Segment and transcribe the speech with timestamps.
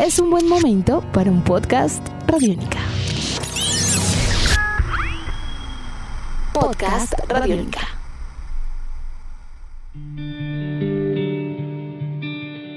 [0.00, 2.78] es un buen momento para un podcast Radiónica.
[6.54, 7.80] Podcast Radiónica.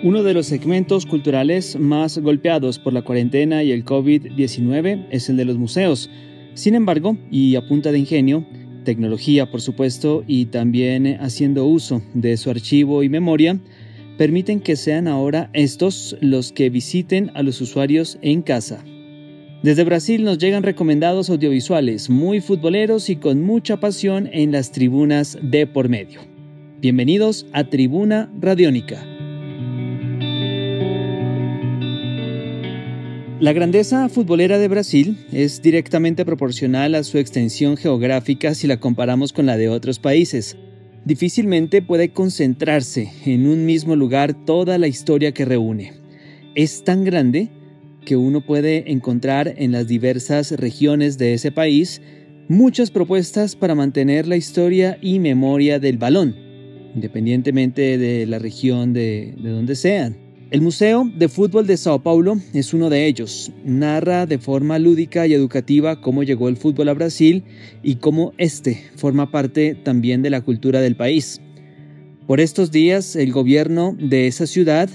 [0.03, 5.37] Uno de los segmentos culturales más golpeados por la cuarentena y el COVID-19 es el
[5.37, 6.09] de los museos.
[6.55, 8.45] Sin embargo, y a punta de ingenio,
[8.83, 13.61] tecnología por supuesto, y también haciendo uso de su archivo y memoria,
[14.17, 18.83] permiten que sean ahora estos los que visiten a los usuarios en casa.
[19.63, 25.37] Desde Brasil nos llegan recomendados audiovisuales muy futboleros y con mucha pasión en las tribunas
[25.41, 26.19] de por medio.
[26.81, 29.05] Bienvenidos a Tribuna Radiónica.
[33.39, 39.33] La grandeza futbolera de Brasil es directamente proporcional a su extensión geográfica si la comparamos
[39.33, 40.57] con la de otros países
[41.05, 45.93] difícilmente puede concentrarse en un mismo lugar toda la historia que reúne.
[46.55, 47.49] Es tan grande
[48.05, 52.01] que uno puede encontrar en las diversas regiones de ese país
[52.47, 56.35] muchas propuestas para mantener la historia y memoria del balón,
[56.93, 60.22] independientemente de la región de, de donde sean.
[60.53, 63.51] El Museo de Fútbol de Sao Paulo es uno de ellos.
[63.65, 67.43] Narra de forma lúdica y educativa cómo llegó el fútbol a Brasil
[67.81, 71.41] y cómo este forma parte también de la cultura del país.
[72.27, 74.91] Por estos días, el gobierno de esa ciudad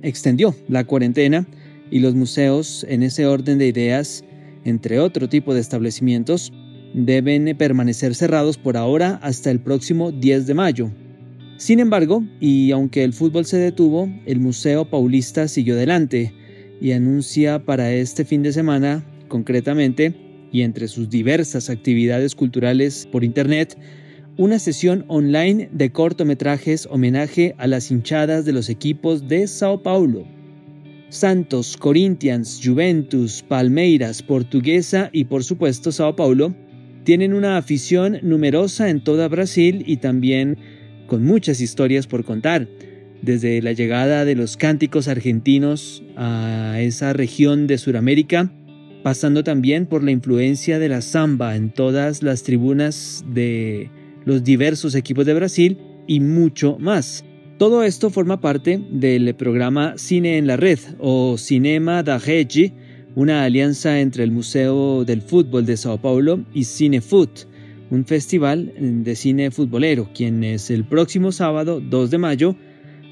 [0.00, 1.46] extendió la cuarentena
[1.90, 4.24] y los museos, en ese orden de ideas,
[4.64, 6.54] entre otro tipo de establecimientos,
[6.94, 10.90] deben permanecer cerrados por ahora hasta el próximo 10 de mayo,
[11.58, 16.32] sin embargo, y aunque el fútbol se detuvo, el Museo Paulista siguió adelante
[16.80, 20.14] y anuncia para este fin de semana, concretamente,
[20.52, 23.76] y entre sus diversas actividades culturales por Internet,
[24.36, 30.26] una sesión online de cortometrajes homenaje a las hinchadas de los equipos de Sao Paulo.
[31.08, 36.54] Santos, Corinthians, Juventus, Palmeiras, Portuguesa y por supuesto Sao Paulo
[37.04, 40.58] tienen una afición numerosa en toda Brasil y también
[41.06, 42.68] con muchas historias por contar,
[43.22, 48.52] desde la llegada de los cánticos argentinos a esa región de Sudamérica,
[49.02, 53.90] pasando también por la influencia de la samba en todas las tribunas de
[54.24, 57.24] los diversos equipos de Brasil y mucho más.
[57.58, 62.72] Todo esto forma parte del programa Cine en la Red o Cinema da Rede,
[63.14, 67.46] una alianza entre el Museo del Fútbol de Sao Paulo y Cinefoot,
[67.90, 72.56] un festival de cine futbolero, quien es el próximo sábado 2 de mayo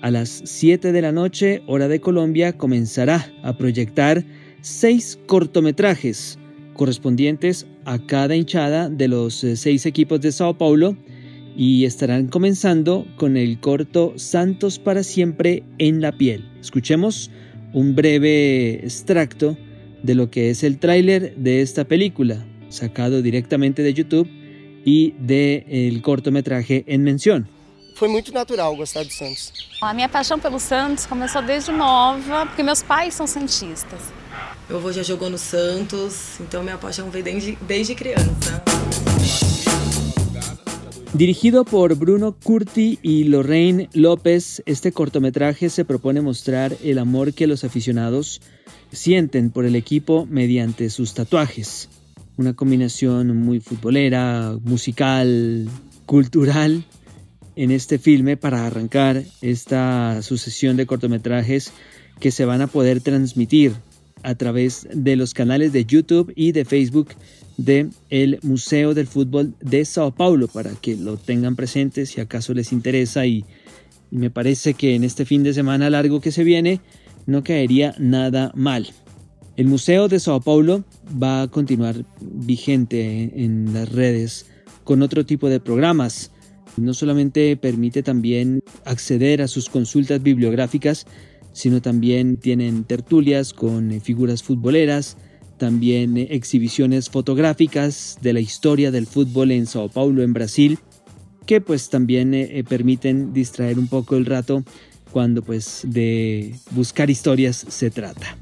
[0.03, 4.25] a las 7 de la noche, hora de Colombia, comenzará a proyectar
[4.61, 6.39] seis cortometrajes
[6.75, 10.97] correspondientes a cada hinchada de los eh, seis equipos de Sao Paulo
[11.57, 16.45] y estarán comenzando con el corto Santos para siempre en la piel.
[16.61, 17.31] Escuchemos
[17.73, 19.57] un breve extracto
[20.03, 24.29] de lo que es el tráiler de esta película, sacado directamente de YouTube
[24.85, 27.45] e de el cortometraje em menção.
[27.97, 29.53] Foi muito natural gostar do Santos.
[29.81, 34.01] A minha paixão pelo Santos começou desde nova, porque meus pais são santistas.
[34.69, 38.63] Meu avô já jogou no Santos, então minha paixão veio desde, desde criança.
[41.15, 47.47] Dirigido por Bruno Curti y Lorraine López, este cortometraje se propone mostrar el amor que
[47.47, 48.41] los aficionados
[48.91, 51.89] sienten por el equipo mediante sus tatuajes
[52.37, 55.69] una combinación muy futbolera, musical,
[56.07, 56.85] cultural
[57.57, 61.73] en este filme para arrancar esta sucesión de cortometrajes
[62.21, 63.73] que se van a poder transmitir
[64.23, 67.11] a través de los canales de YouTube y de Facebook
[67.57, 72.55] de el Museo del Fútbol de Sao Paulo para que lo tengan presente si acaso
[72.55, 73.45] les interesa y
[74.11, 76.81] me parece que en este fin de semana largo que se viene
[77.27, 78.89] no caería nada mal.
[79.57, 84.47] El Museo de Sao Paulo va a continuar vigente en las redes
[84.85, 86.31] con otro tipo de programas.
[86.77, 91.07] No solamente permite también acceder a sus consultas bibliográficas,
[91.53, 95.17] sino también tienen tertulias con eh, figuras futboleras,
[95.57, 100.79] también eh, exhibiciones fotográficas de la historia del fútbol en Sao Paulo, en Brasil,
[101.47, 104.65] que pues también eh, permiten distraer un poco el rato
[105.13, 108.37] cuando pues de buscar historias se trata.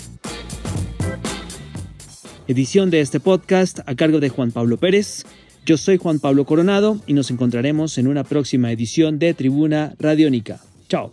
[2.48, 5.24] Edición de este podcast a cargo de Juan Pablo Pérez.
[5.64, 10.58] Yo soy Juan Pablo Coronado y nos encontraremos en una próxima edición de Tribuna Radiónica.
[10.88, 11.12] Chao.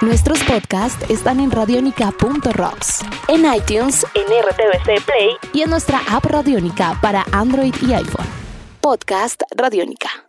[0.00, 6.98] Nuestros podcasts están en radionica.rocks, en iTunes, en RTVC Play y en nuestra app Radiónica
[7.02, 8.26] para Android y iPhone.
[8.80, 10.21] Podcast Radiónica.